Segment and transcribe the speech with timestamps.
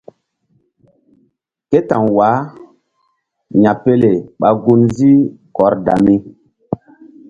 [1.69, 2.39] Ké ta̧w wah
[3.63, 5.23] ya̧pele ɓa gun ziih
[5.55, 6.15] Kordami.